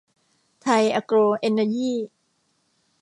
[0.61, 1.97] ไทย อะโกร เอ็นเนอร์ยี่